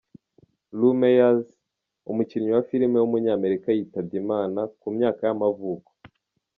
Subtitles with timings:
[0.77, 1.45] Lou Myers,
[2.11, 5.89] umukinnyi wa filime w’umunyamerika yitabye Imana, ku myaka y’amavuko.